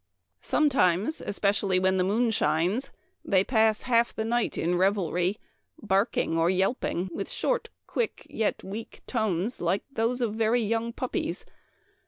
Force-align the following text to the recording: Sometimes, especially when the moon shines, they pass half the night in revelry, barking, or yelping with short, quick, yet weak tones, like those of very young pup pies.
Sometimes, 0.41 1.21
especially 1.21 1.77
when 1.77 1.97
the 1.97 2.03
moon 2.03 2.31
shines, 2.31 2.89
they 3.23 3.43
pass 3.43 3.83
half 3.83 4.15
the 4.15 4.25
night 4.25 4.57
in 4.57 4.75
revelry, 4.75 5.37
barking, 5.79 6.39
or 6.39 6.49
yelping 6.49 7.07
with 7.13 7.29
short, 7.29 7.69
quick, 7.85 8.25
yet 8.27 8.63
weak 8.63 9.01
tones, 9.05 9.61
like 9.61 9.83
those 9.91 10.19
of 10.19 10.33
very 10.33 10.61
young 10.61 10.91
pup 10.91 11.11
pies. 11.13 11.45